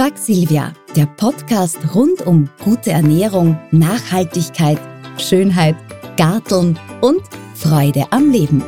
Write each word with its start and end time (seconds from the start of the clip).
Frag 0.00 0.16
Silvia, 0.16 0.72
der 0.96 1.04
Podcast 1.04 1.76
rund 1.94 2.26
um 2.26 2.48
gute 2.64 2.90
Ernährung, 2.90 3.58
Nachhaltigkeit, 3.70 4.78
Schönheit, 5.18 5.76
Garteln 6.16 6.78
und 7.02 7.20
Freude 7.54 8.10
am 8.10 8.30
Leben. 8.30 8.64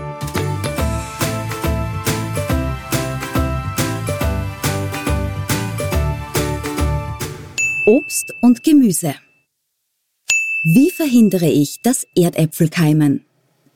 Obst 7.86 8.34
und 8.42 8.62
Gemüse. 8.62 9.14
Wie 10.64 10.90
verhindere 10.90 11.48
ich, 11.48 11.80
dass 11.80 12.06
Erdäpfel 12.14 12.68
keimen? 12.68 13.24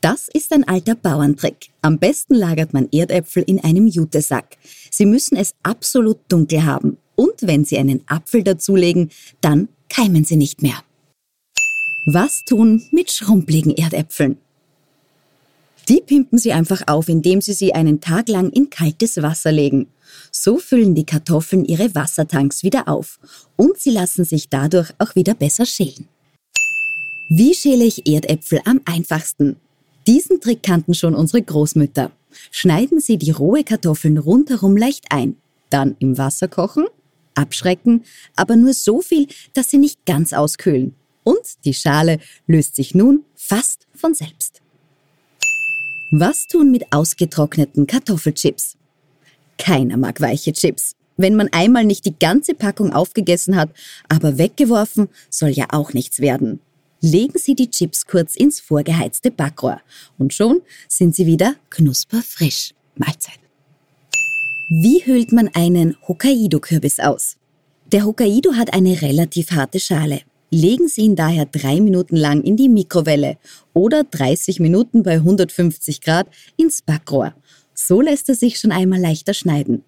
Das 0.03 0.29
ist 0.29 0.53
ein 0.53 0.69
alter 0.69 0.95
Bauerntrick. 0.95 1.71
Am 1.81 1.99
besten 1.99 2.35
lagert 2.35 2.75
man 2.75 2.91
Erdäpfel 2.93 3.45
in 3.45 3.65
einem 3.65 3.87
Jutesack. 3.87 4.59
Sie 4.91 5.07
müssen 5.07 5.39
es 5.39 5.55
absolut 5.63 6.19
dunkel 6.29 6.67
haben. 6.67 6.99
Und 7.17 7.35
wenn 7.41 7.65
Sie 7.65 7.79
einen 7.79 8.03
Apfel 8.07 8.45
dazulegen, 8.45 9.11
dann 9.41 9.69
keimen 9.89 10.25
sie 10.25 10.37
nicht 10.37 10.63
mehr. 10.63 10.83
Was 12.07 12.45
tun 12.45 12.83
mit 12.93 13.11
schrumpeligen 13.11 13.75
Erdäpfeln? 13.77 14.37
Die 15.89 16.01
pimpen 16.01 16.39
Sie 16.39 16.53
einfach 16.53 16.83
auf, 16.87 17.09
indem 17.09 17.41
Sie 17.41 17.53
sie 17.53 17.75
einen 17.75 18.01
Tag 18.01 18.29
lang 18.29 18.51
in 18.51 18.71
kaltes 18.71 19.23
Wasser 19.23 19.53
legen. 19.53 19.89
So 20.31 20.59
füllen 20.59 20.95
die 20.95 21.07
Kartoffeln 21.07 21.65
ihre 21.65 21.95
Wassertanks 21.95 22.63
wieder 22.63 22.89
auf 22.89 23.19
und 23.57 23.79
sie 23.79 23.91
lassen 23.91 24.25
sich 24.25 24.49
dadurch 24.49 24.93
auch 24.99 25.15
wieder 25.15 25.35
besser 25.35 25.67
schälen. 25.67 26.09
Wie 27.29 27.55
schäle 27.55 27.85
ich 27.85 28.07
Erdäpfel 28.07 28.61
am 28.65 28.81
einfachsten? 28.85 29.57
Diesen 30.07 30.41
Trick 30.41 30.63
kannten 30.63 30.95
schon 30.95 31.15
unsere 31.15 31.43
Großmütter. 31.43 32.13
Schneiden 32.51 33.01
Sie 33.01 33.19
die 33.19 33.31
rohe 33.31 33.65
Kartoffeln 33.65 34.19
rundherum 34.19 34.77
leicht 34.77 35.07
ein, 35.11 35.37
dann 35.71 35.97
im 35.99 36.19
Wasser 36.19 36.49
kochen, 36.49 36.87
abschrecken, 37.37 38.05
aber 38.35 38.57
nur 38.57 38.75
so 38.75 39.01
viel, 39.01 39.29
dass 39.55 39.71
sie 39.71 39.79
nicht 39.79 40.05
ganz 40.07 40.33
auskühlen. 40.33 40.95
Und 41.25 41.65
die 41.65 41.75
Schale 41.75 42.19
löst 42.47 42.77
sich 42.77 42.95
nun 42.95 43.25
fast 43.35 43.87
von 43.95 44.15
selbst. 44.15 44.63
Was 46.13 46.47
tun 46.47 46.71
mit 46.71 46.93
ausgetrockneten 46.93 47.87
Kartoffelchips? 47.87 48.77
Keiner 49.59 49.97
mag 49.97 50.21
weiche 50.21 50.53
Chips. 50.53 50.95
Wenn 51.17 51.35
man 51.35 51.49
einmal 51.51 51.85
nicht 51.85 52.05
die 52.05 52.17
ganze 52.19 52.55
Packung 52.55 52.93
aufgegessen 52.93 53.57
hat, 53.57 53.71
aber 54.09 54.39
weggeworfen, 54.39 55.09
soll 55.31 55.51
ja 55.51 55.67
auch 55.71 55.95
nichts 55.95 56.21
werden. 56.21 56.61
Legen 57.01 57.39
Sie 57.39 57.55
die 57.55 57.71
Chips 57.71 58.07
kurz 58.07 58.37
ins 58.37 58.61
vorgeheizte 58.61 59.31
Backrohr 59.31 59.81
und 60.19 60.33
schon 60.35 60.63
sind 60.89 61.15
sie 61.15 61.27
wieder 61.27 61.57
knusperfrisch. 61.71 62.73
Mahlzeit. 62.97 63.46
Wie 64.69 65.01
hüllt 65.07 65.31
man 65.31 65.49
einen 65.55 65.97
Hokkaido-Kürbis 66.09 66.99
aus? 66.99 67.37
Der 67.93 68.05
Hokkaido 68.05 68.55
hat 68.55 68.75
eine 68.75 69.01
relativ 69.01 69.53
harte 69.53 69.79
Schale. 69.79 70.23
Legen 70.51 70.89
Sie 70.89 71.03
ihn 71.03 71.15
daher 71.15 71.47
drei 71.47 71.81
Minuten 71.81 72.17
lang 72.17 72.43
in 72.43 72.57
die 72.57 72.69
Mikrowelle 72.69 73.39
oder 73.75 74.03
30 74.03 74.59
Minuten 74.59 75.05
bei 75.05 75.15
150 75.19 76.01
Grad 76.01 76.27
ins 76.57 76.83
Backrohr. 76.83 77.33
So 77.75 78.01
lässt 78.01 78.29
er 78.29 78.35
sich 78.35 78.59
schon 78.59 78.73
einmal 78.73 78.99
leichter 78.99 79.35
schneiden. 79.35 79.85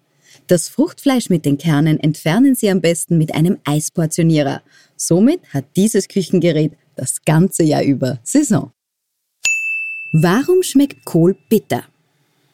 Das 0.47 0.69
Fruchtfleisch 0.69 1.29
mit 1.29 1.43
den 1.43 1.57
Kernen 1.57 1.99
entfernen 1.99 2.55
Sie 2.55 2.69
am 2.69 2.79
besten 2.79 3.17
mit 3.17 3.35
einem 3.35 3.57
Eisportionierer. 3.65 4.61
Somit 4.95 5.41
hat 5.53 5.65
dieses 5.75 6.07
Küchengerät 6.07 6.71
das 6.95 7.21
ganze 7.25 7.63
Jahr 7.63 7.83
über 7.83 8.19
Saison. 8.23 8.71
Warum 10.13 10.63
schmeckt 10.63 11.03
Kohl 11.03 11.35
bitter? 11.49 11.83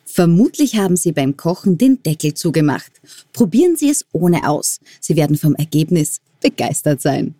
Vermutlich 0.06 0.78
haben 0.78 0.95
Sie 0.95 1.11
beim 1.11 1.36
Kochen 1.36 1.78
den 1.78 2.02
Deckel 2.03 2.34
zugemacht. 2.36 2.92
Probieren 3.34 3.75
Sie 3.75 3.89
es 3.89 4.06
ohne 4.12 4.47
aus. 4.47 4.80
Sie 5.02 5.16
werden 5.16 5.36
vom 5.36 5.56
Ergebnis 5.56 6.22
begeistert 6.42 7.02
sein. 7.02 7.36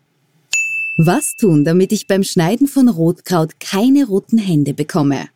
Was 0.98 1.36
tun, 1.36 1.64
damit 1.64 1.92
ich 1.92 2.08
beim 2.08 2.24
Schneiden 2.24 2.68
von 2.68 2.90
Rotkraut 2.90 3.60
keine 3.60 4.06
roten 4.06 4.38
Hände 4.38 4.74
bekomme? 4.74 5.28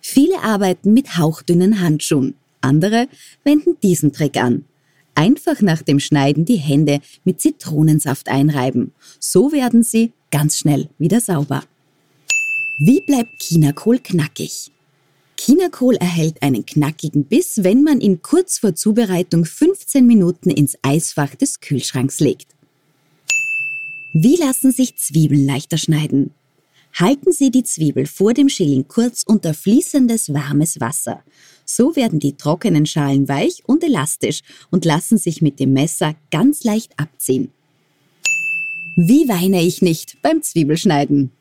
Viele 0.00 0.40
arbeiten 0.42 0.92
mit 0.92 1.16
hauchdünnen 1.16 1.80
Handschuhen. 1.80 2.34
Andere 2.60 3.08
wenden 3.44 3.76
diesen 3.82 4.12
Trick 4.12 4.36
an. 4.36 4.64
Einfach 5.14 5.60
nach 5.60 5.82
dem 5.82 6.00
Schneiden 6.00 6.44
die 6.44 6.56
Hände 6.56 7.00
mit 7.24 7.40
Zitronensaft 7.40 8.28
einreiben. 8.28 8.92
So 9.20 9.52
werden 9.52 9.82
sie 9.82 10.12
ganz 10.30 10.58
schnell 10.58 10.88
wieder 10.98 11.20
sauber. 11.20 11.62
Wie 12.78 13.00
bleibt 13.06 13.30
Chinakohl 13.40 14.00
knackig? 14.00 14.72
Chinakohl 15.44 15.96
erhält 15.96 16.42
einen 16.42 16.64
knackigen 16.64 17.24
Biss, 17.24 17.62
wenn 17.62 17.82
man 17.82 18.00
ihn 18.00 18.22
kurz 18.22 18.58
vor 18.58 18.74
Zubereitung 18.74 19.44
15 19.44 20.06
Minuten 20.06 20.48
ins 20.48 20.78
Eisfach 20.80 21.34
des 21.34 21.60
Kühlschranks 21.60 22.18
legt. 22.20 22.46
Wie 24.14 24.36
lassen 24.36 24.72
sich 24.72 24.96
Zwiebeln 24.96 25.44
leichter 25.44 25.76
schneiden? 25.76 26.30
Halten 26.94 27.30
Sie 27.30 27.50
die 27.50 27.62
Zwiebel 27.62 28.06
vor 28.06 28.32
dem 28.32 28.48
Schälen 28.48 28.88
kurz 28.88 29.22
unter 29.22 29.52
fließendes 29.52 30.32
warmes 30.32 30.80
Wasser. 30.80 31.22
So 31.66 31.94
werden 31.94 32.20
die 32.20 32.38
trockenen 32.38 32.86
Schalen 32.86 33.28
weich 33.28 33.64
und 33.66 33.84
elastisch 33.84 34.40
und 34.70 34.86
lassen 34.86 35.18
sich 35.18 35.42
mit 35.42 35.60
dem 35.60 35.74
Messer 35.74 36.14
ganz 36.30 36.64
leicht 36.64 36.98
abziehen. 36.98 37.50
Wie 38.96 39.28
weine 39.28 39.62
ich 39.62 39.82
nicht 39.82 40.22
beim 40.22 40.40
Zwiebelschneiden? 40.40 41.32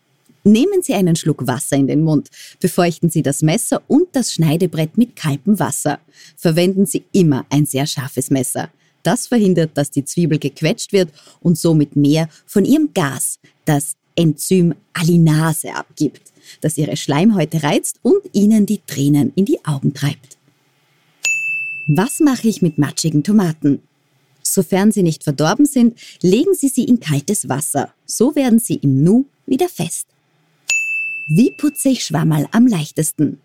Nehmen 0.44 0.82
Sie 0.82 0.94
einen 0.94 1.16
Schluck 1.16 1.48
Wasser 1.48 1.78
in 1.78 1.88
den 1.88 2.04
Mund, 2.04 2.30
befeuchten 2.60 3.10
Sie 3.10 3.24
das 3.24 3.42
Messer 3.42 3.82
und 3.88 4.08
das 4.12 4.34
Schneidebrett 4.34 4.98
mit 4.98 5.16
kaltem 5.16 5.58
Wasser. 5.58 6.00
Verwenden 6.36 6.86
Sie 6.86 7.04
immer 7.14 7.46
ein 7.50 7.66
sehr 7.66 7.88
scharfes 7.88 8.30
Messer. 8.30 8.70
Das 9.04 9.28
verhindert, 9.28 9.72
dass 9.76 9.90
die 9.92 10.04
Zwiebel 10.04 10.40
gequetscht 10.40 10.92
wird 10.92 11.12
und 11.42 11.58
somit 11.58 11.96
mehr 11.96 12.28
von 12.46 12.66
ihrem 12.66 12.94
Gas, 12.94 13.40
das 13.66 13.96
Enzym 14.16 14.76
Alinase, 14.94 15.74
abgibt, 15.74 16.34
das 16.62 16.78
Ihre 16.78 16.98
Schleimhäute 16.98 17.64
reizt 17.64 18.00
und 18.02 18.22
Ihnen 18.34 18.66
die 18.66 18.82
Tränen 18.86 19.32
in 19.36 19.46
die 19.46 19.64
Augen 19.66 19.94
treibt. 19.94 20.38
Was 21.88 22.20
mache 22.20 22.48
ich 22.48 22.62
mit 22.62 22.78
matschigen 22.78 23.24
Tomaten? 23.24 23.82
Sofern 24.42 24.92
sie 24.92 25.04
nicht 25.04 25.24
verdorben 25.24 25.66
sind, 25.66 25.98
legen 26.22 26.54
Sie 26.54 26.68
sie 26.68 26.84
in 26.84 27.00
kaltes 27.00 27.50
Wasser. 27.50 27.94
So 28.06 28.36
werden 28.36 28.60
sie 28.60 28.76
im 28.76 29.04
Nu 29.04 29.26
wieder 29.46 29.68
fest. 29.68 30.13
Wie 31.28 31.52
putze 31.52 31.90
ich 31.90 32.04
Schwammerl 32.04 32.48
am 32.52 32.68
leichtesten? 32.68 33.40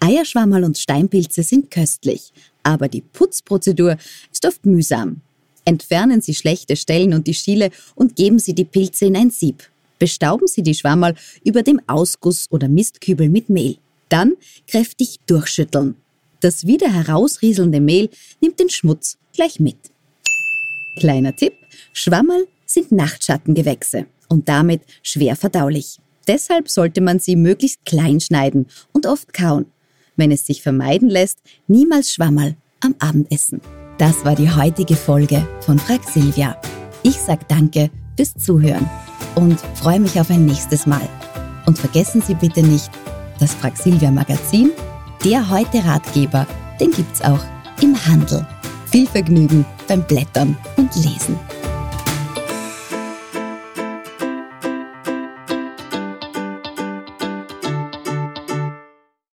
Eierschwammerl 0.00 0.64
und 0.64 0.76
Steinpilze 0.76 1.44
sind 1.44 1.70
köstlich, 1.70 2.32
aber 2.64 2.88
die 2.88 3.00
Putzprozedur 3.00 3.96
ist 4.32 4.44
oft 4.44 4.66
mühsam. 4.66 5.20
Entfernen 5.64 6.20
Sie 6.20 6.34
schlechte 6.34 6.74
Stellen 6.74 7.14
und 7.14 7.28
die 7.28 7.34
Schiele 7.34 7.70
und 7.94 8.16
geben 8.16 8.40
Sie 8.40 8.54
die 8.54 8.64
Pilze 8.64 9.06
in 9.06 9.16
ein 9.16 9.30
Sieb. 9.30 9.70
Bestauben 10.00 10.48
Sie 10.48 10.62
die 10.62 10.74
Schwammerl 10.74 11.14
über 11.44 11.62
dem 11.62 11.80
Ausguss 11.86 12.46
oder 12.50 12.68
Mistkübel 12.68 13.28
mit 13.28 13.50
Mehl. 13.50 13.76
Dann 14.08 14.34
kräftig 14.66 15.20
durchschütteln. 15.26 15.94
Das 16.40 16.66
wieder 16.66 16.92
herausrieselnde 16.92 17.80
Mehl 17.80 18.10
nimmt 18.40 18.58
den 18.58 18.70
Schmutz 18.70 19.16
gleich 19.32 19.60
mit. 19.60 19.76
Kleiner 20.96 21.36
Tipp, 21.36 21.52
Schwammerl 21.92 22.48
sind 22.66 22.90
Nachtschattengewächse 22.90 24.06
und 24.28 24.48
damit 24.48 24.80
schwer 25.02 25.36
verdaulich. 25.36 26.00
Deshalb 26.30 26.68
sollte 26.68 27.00
man 27.00 27.18
sie 27.18 27.34
möglichst 27.34 27.84
klein 27.84 28.20
schneiden 28.20 28.68
und 28.92 29.04
oft 29.04 29.34
kauen. 29.34 29.66
Wenn 30.14 30.30
es 30.30 30.46
sich 30.46 30.62
vermeiden 30.62 31.08
lässt, 31.08 31.38
niemals 31.66 32.12
Schwammerl 32.12 32.54
am 32.78 32.94
Abendessen. 33.00 33.60
Das 33.98 34.24
war 34.24 34.36
die 34.36 34.48
heutige 34.48 34.94
Folge 34.94 35.44
von 35.58 35.80
Frag 35.80 36.04
Silvia. 36.04 36.56
Ich 37.02 37.16
sag 37.16 37.48
danke 37.48 37.90
fürs 38.16 38.32
Zuhören 38.34 38.88
und 39.34 39.58
freue 39.74 39.98
mich 39.98 40.20
auf 40.20 40.30
ein 40.30 40.46
nächstes 40.46 40.86
Mal. 40.86 41.08
Und 41.66 41.76
vergessen 41.76 42.22
Sie 42.22 42.34
bitte 42.34 42.62
nicht, 42.62 42.92
das 43.40 43.52
Frag 43.54 43.76
Silvia 43.76 44.12
Magazin, 44.12 44.70
der 45.24 45.50
heute 45.50 45.84
Ratgeber, 45.84 46.46
den 46.78 46.92
gibt's 46.92 47.22
auch 47.22 47.42
im 47.82 47.96
Handel. 48.06 48.46
Viel 48.92 49.08
Vergnügen 49.08 49.66
beim 49.88 50.06
Blättern 50.06 50.56
und 50.76 50.94
Lesen. 50.94 51.36